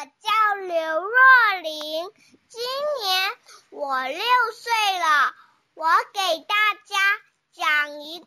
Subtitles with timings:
[0.00, 2.10] 我叫刘若琳，
[2.48, 2.62] 今
[3.02, 3.30] 年
[3.68, 5.34] 我六岁了。
[5.74, 6.54] 我给大
[6.86, 6.96] 家
[7.52, 8.26] 讲一个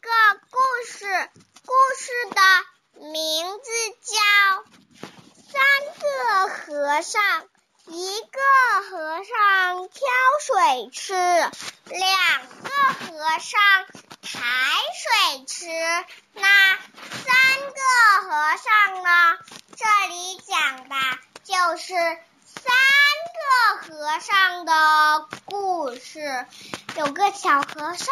[0.51, 1.31] 故事，
[1.65, 3.71] 故事的名字
[4.03, 4.13] 叫
[5.51, 5.57] 《三
[5.99, 7.41] 个和尚》。
[7.87, 8.39] 一个
[8.91, 10.07] 和尚挑
[10.45, 11.15] 水吃，
[11.85, 13.59] 两个和尚
[14.21, 14.29] 抬
[15.01, 15.65] 水吃，
[16.33, 17.33] 那三
[17.65, 19.39] 个和尚呢？
[19.75, 20.95] 这里讲的
[21.43, 22.73] 就是三
[23.35, 26.45] 个和尚的故事。
[26.95, 28.07] 有个小和尚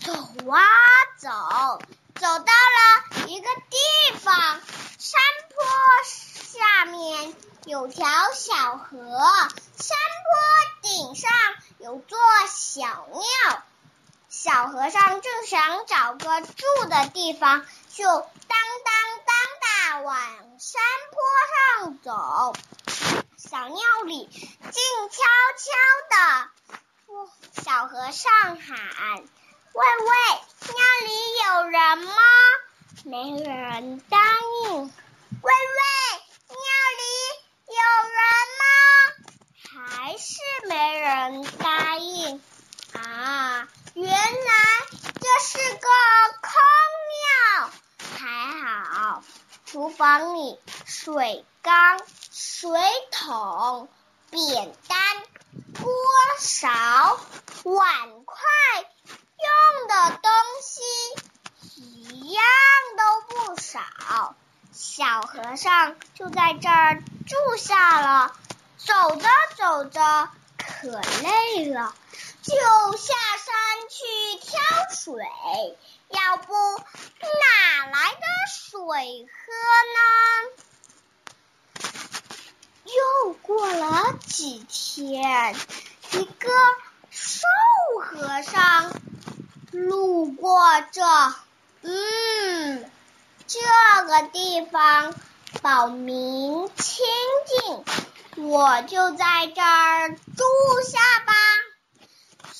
[0.00, 0.12] 走
[0.50, 0.62] 啊
[1.18, 1.30] 走，
[2.14, 4.34] 走到了一个地方，
[4.98, 5.64] 山坡
[6.04, 9.18] 下面有条小河，
[9.76, 11.30] 山坡顶上
[11.78, 12.18] 有座
[12.48, 13.62] 小庙。
[14.28, 18.28] 小和尚正想找个住的地方，就
[20.04, 20.14] 往
[20.58, 21.16] 山坡
[21.80, 22.52] 上走。
[23.38, 25.22] 小庙里静悄
[25.56, 25.72] 悄
[26.10, 26.14] 的。
[27.62, 29.24] 小和尚喊
[29.72, 30.12] ：“喂喂，
[30.74, 31.10] 庙里
[31.46, 32.12] 有人吗？”
[33.04, 34.18] 没人答
[34.66, 34.92] 应。
[35.40, 35.82] “喂喂，
[36.48, 36.58] 庙
[37.00, 37.02] 里
[37.68, 37.80] 有
[38.10, 38.20] 人
[38.60, 38.62] 吗？”
[39.96, 40.34] 还是
[40.68, 42.42] 没人答应。
[42.92, 44.52] 啊，原来
[45.18, 45.88] 这是个
[46.42, 46.50] 空
[47.14, 47.70] 庙。
[48.18, 48.26] 还
[48.62, 49.24] 好，
[49.66, 52.00] 厨房里水缸、
[52.32, 52.70] 水
[53.10, 53.88] 桶、
[54.30, 54.98] 扁担。
[55.80, 55.92] 锅
[56.40, 56.68] 勺
[57.62, 58.36] 碗筷
[59.38, 60.82] 用的东西
[61.76, 62.44] 一样
[62.96, 64.34] 都不少，
[64.72, 68.34] 小和尚就在这儿住下了。
[68.78, 71.94] 走着走着可累了，
[72.42, 75.78] 就下山去挑水。
[76.08, 78.03] 要不哪来
[78.94, 79.50] 水喝
[79.96, 79.98] 呢？
[82.84, 85.56] 又过了几天，
[86.12, 86.48] 一个
[87.10, 87.42] 瘦
[88.00, 88.92] 和尚
[89.72, 90.60] 路过
[90.92, 91.02] 这，
[91.82, 92.88] 嗯，
[93.48, 93.58] 这
[94.06, 95.12] 个地方
[95.60, 97.04] 保明清
[97.48, 100.44] 净，我就在这儿住
[100.86, 101.34] 下吧。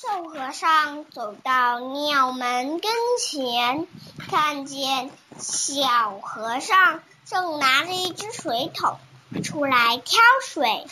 [0.07, 3.87] 瘦和尚走到庙门跟前，
[4.29, 8.99] 看见小和尚正拿着一只水桶。
[9.43, 10.85] 出来挑水，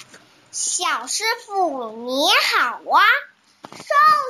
[0.52, 3.04] 小师傅你好啊，
[3.70, 3.78] 瘦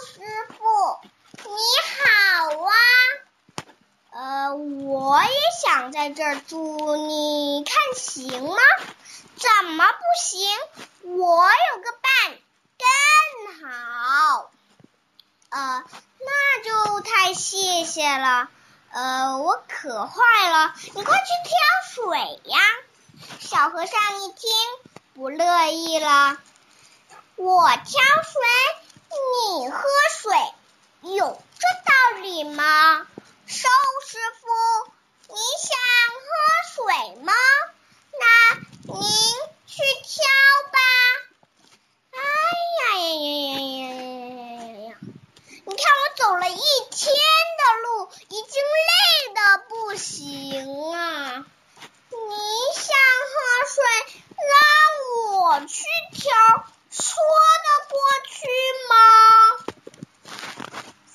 [0.05, 0.99] 师傅
[1.37, 1.49] 你
[1.89, 2.73] 好啊，
[4.11, 5.29] 呃，我也
[5.65, 8.57] 想在这儿住，你看行吗？
[9.37, 10.45] 怎么不行？
[11.03, 12.37] 我有个伴
[12.77, 14.51] 更好，
[15.49, 15.83] 呃，
[16.19, 17.33] 那就太
[18.13, 18.47] 谢谢了，
[18.91, 22.59] 呃，我渴坏了，你快去挑水呀。
[23.39, 24.51] 小和尚一听
[25.15, 26.37] 不乐意了，
[27.37, 28.39] 我挑水，
[29.57, 29.81] 你喝
[30.11, 30.37] 水，
[31.15, 33.07] 有这道理吗？
[33.47, 33.67] 瘦
[34.05, 34.93] 师傅，
[35.29, 35.75] 你想
[36.21, 36.29] 喝
[36.75, 37.33] 水吗？
[38.19, 38.59] 那
[38.93, 39.01] 您
[39.65, 40.23] 去挑
[40.71, 40.77] 吧。
[42.11, 42.19] 哎
[42.77, 44.95] 呀呀呀呀呀呀呀呀呀！
[45.65, 47.15] 你看我走了一天，
[48.29, 51.45] 已经累得不行啊。
[52.09, 52.17] 你
[52.75, 52.85] 想
[53.31, 53.33] 喝
[53.73, 53.83] 水，
[54.49, 54.55] 让
[55.39, 56.31] 我去挑，
[56.89, 57.01] 说
[57.63, 57.97] 得过
[58.29, 58.33] 去
[58.89, 58.95] 吗？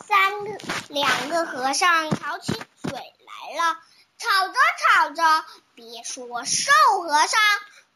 [0.07, 0.49] 三个
[0.89, 2.99] 两个和尚吵起嘴来
[3.57, 3.79] 了，
[4.19, 5.45] 吵着吵着，
[5.75, 6.73] 别说瘦
[7.03, 7.41] 和尚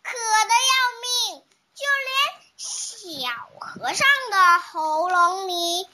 [0.03, 1.43] 渴得要命，
[1.75, 2.11] 就连
[2.57, 2.69] 小
[3.59, 5.89] 和尚的喉咙里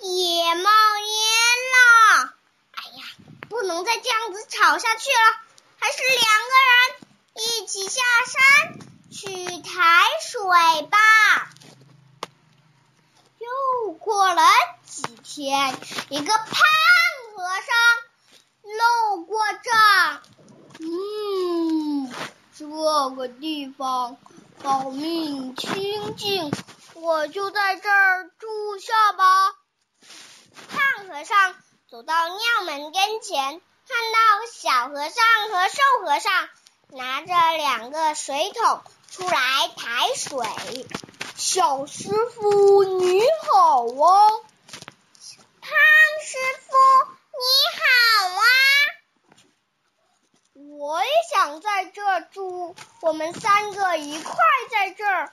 [0.00, 1.51] 也冒烟。
[3.52, 5.40] 不能再这样子吵下去了。
[5.78, 6.76] 还是两个人
[7.34, 8.78] 一起下山
[9.12, 10.98] 去抬水吧。
[13.38, 14.42] 又过了
[14.86, 15.76] 几天，
[16.08, 16.46] 一个胖
[17.34, 17.74] 和尚
[18.62, 19.70] 路过这，
[20.78, 22.14] 嗯，
[22.56, 22.66] 这
[23.16, 24.16] 个地方
[24.62, 26.52] 保命清净，
[26.94, 29.52] 我就在这儿住下吧。
[30.68, 31.56] 胖和尚
[31.92, 33.60] 走到庙门跟前。
[33.86, 34.18] 看到
[34.50, 36.48] 小和尚和瘦和尚
[36.88, 40.86] 拿着两个水桶出来抬水，
[41.36, 44.30] 小师傅你好啊，
[45.60, 45.70] 胖
[46.22, 46.72] 师傅
[47.36, 47.44] 你
[47.76, 47.84] 好
[48.38, 48.42] 啊，
[50.78, 54.34] 我也想在这住，我们三个一块
[54.70, 55.30] 在这儿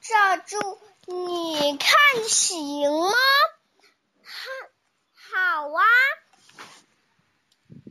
[0.00, 3.10] 这住，你看行吗？
[5.32, 5.84] 好啊。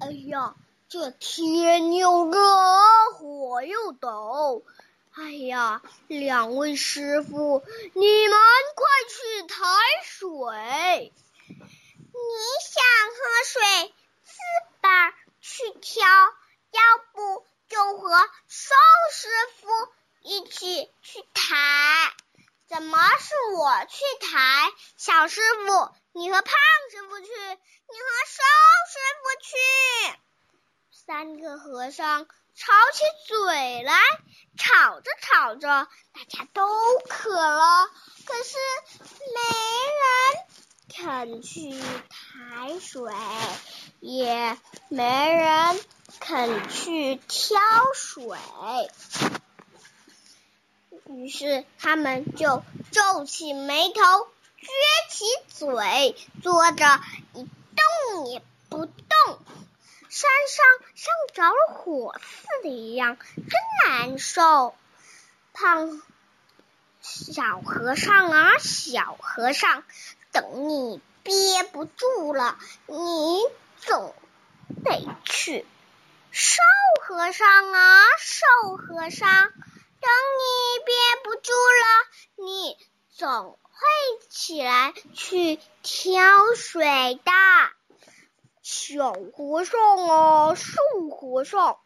[0.01, 0.55] 哎呀，
[0.87, 2.39] 这天又热，
[3.13, 4.63] 火又陡，
[5.11, 7.63] 哎呀，两位师傅，
[7.93, 8.39] 你们
[8.75, 9.55] 快去抬
[10.03, 11.13] 水。
[11.47, 12.83] 你想
[13.15, 13.93] 喝水，
[14.23, 14.31] 自
[14.81, 16.05] 个儿去挑，
[16.71, 16.81] 要
[17.13, 18.09] 不就和
[18.47, 18.75] 瘦
[19.11, 19.27] 师
[19.59, 19.67] 傅
[20.21, 22.13] 一起去抬。
[22.69, 24.71] 怎么是我去抬？
[24.95, 26.53] 小师傅，你和胖
[26.91, 28.43] 师傅去，你和瘦
[28.85, 30.19] 师傅去。
[30.91, 33.99] 三个和尚吵起嘴来，
[34.55, 37.89] 吵着吵着，大家都渴了，
[38.27, 38.57] 可是
[39.33, 39.41] 没
[39.97, 40.45] 人
[41.27, 43.11] 肯去抬水，
[43.99, 44.55] 也
[44.89, 45.83] 没人
[46.19, 47.59] 肯去挑
[47.95, 48.37] 水。
[51.11, 57.01] 于是他们就皱起眉头，撅起嘴，坐着
[57.33, 57.49] 一
[58.13, 59.39] 动也不动。
[60.07, 63.47] 山上像着了火似的一样，真
[63.87, 64.75] 难受。
[65.51, 65.99] 胖
[67.01, 69.83] 小和尚啊，小和尚，
[70.31, 73.41] 等你憋不住了，你
[73.77, 74.13] 总
[74.83, 75.65] 得去。
[76.29, 76.61] 瘦
[77.01, 79.49] 和尚啊，瘦和尚。
[80.01, 80.09] 等
[80.39, 81.83] 你憋不住了，
[82.37, 82.77] 你
[83.11, 83.69] 总会
[84.29, 86.21] 起来去挑
[86.55, 87.31] 水的。
[88.61, 90.77] 小和尚啊，瘦
[91.09, 91.79] 和尚，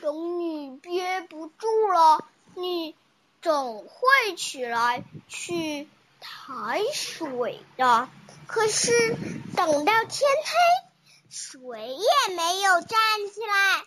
[0.00, 2.24] 等你憋不住了，
[2.54, 2.96] 你
[3.42, 5.88] 总会起来去
[6.20, 8.08] 抬水的。
[8.46, 9.16] 可是
[9.56, 12.88] 等到天黑，水也没有站
[13.32, 13.84] 起来。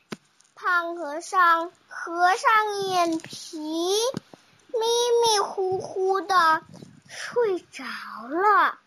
[0.64, 4.80] 胖和尚合上眼皮，迷
[5.24, 6.62] 迷糊糊的
[7.08, 7.84] 睡着
[8.30, 8.78] 了，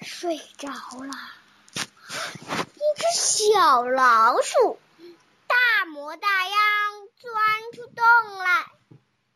[0.00, 1.12] 睡着了。
[2.06, 4.78] 一只小老鼠
[5.48, 6.54] 大模大样
[7.16, 8.66] 钻出洞来，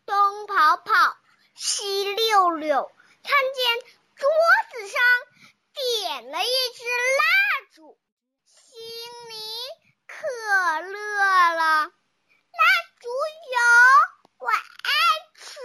[0.06, 1.16] 东跑跑，
[1.56, 2.93] 西溜溜，
[3.25, 3.81] 看见
[4.14, 4.28] 桌
[4.70, 5.02] 子上
[5.75, 6.46] 点了一
[6.76, 6.84] 支
[7.19, 7.25] 蜡，
[10.22, 11.90] 可乐了，蜡
[13.00, 13.08] 烛
[13.50, 13.58] 油，
[14.38, 14.92] 我爱
[15.34, 15.58] 吃。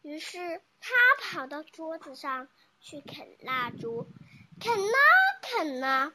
[0.00, 2.48] 于是他跑到桌子上
[2.80, 4.10] 去啃蜡烛，
[4.58, 4.98] 啃啊
[5.42, 6.12] 啃啊，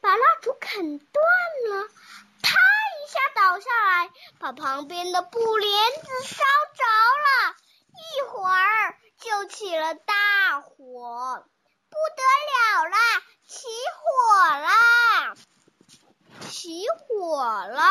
[0.00, 1.24] 把蜡烛啃断
[1.70, 1.88] 了，
[2.40, 6.36] 啪一下倒下来，把旁边的布帘子烧
[6.76, 7.56] 着了。
[8.14, 11.44] 一会儿就起了大火，
[11.90, 12.22] 不得
[12.52, 12.96] 了了，
[13.48, 14.68] 起火了！
[16.62, 17.80] 起火了！
[17.80, 17.90] 啊，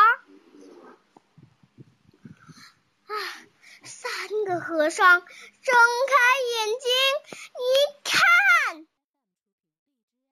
[3.83, 4.09] 三
[4.45, 5.33] 个和尚睁开
[6.47, 6.89] 眼睛
[7.59, 7.61] 一
[8.05, 8.87] 看，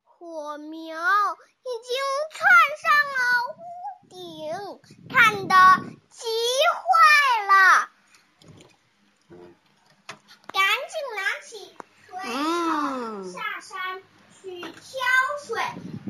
[0.06, 1.92] 火苗已经
[2.32, 2.48] 窜
[2.80, 3.20] 上了
[3.50, 3.52] 屋
[4.08, 5.54] 顶，看得
[6.10, 6.24] 急
[6.80, 7.90] 坏了，
[10.54, 11.76] 赶紧拿起
[12.08, 14.02] 水桶下山
[14.42, 14.72] 去挑
[15.46, 15.62] 水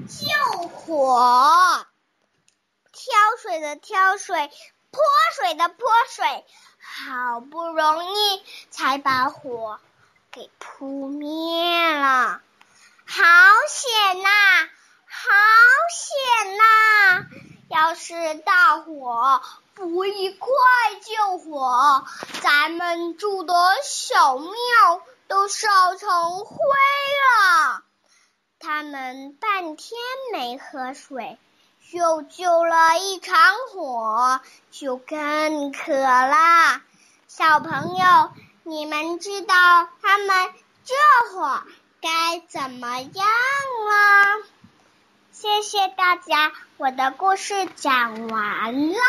[0.08, 0.22] 救
[0.68, 1.88] 火。
[3.00, 4.51] 挑水的挑水，
[4.92, 5.01] 泼
[5.34, 6.46] 水的泼水，
[6.81, 9.80] 好不容易才把火
[10.31, 12.42] 给扑灭了。
[13.06, 13.24] 好
[13.69, 14.30] 险呐！
[15.07, 15.30] 好
[15.96, 17.25] 险呐！
[17.69, 19.42] 要是大火
[19.75, 20.50] 不一块
[21.02, 22.06] 救火，
[22.42, 24.52] 咱们住的小庙
[25.30, 27.81] 都烧成灰了。
[28.59, 29.97] 他们半天
[30.33, 31.40] 没喝水。
[31.92, 33.36] 就救了一场
[33.72, 36.81] 火，就更渴了。
[37.28, 38.31] 小朋友，
[38.62, 39.56] 你们知道
[40.04, 40.54] 他们
[40.86, 40.94] 这
[41.34, 41.64] 会儿
[42.00, 43.26] 该怎么样
[43.88, 44.46] 吗？
[45.31, 49.00] 谢谢大家，我的故事讲完了。